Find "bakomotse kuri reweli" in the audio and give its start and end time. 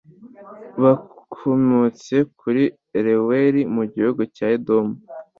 0.83-3.61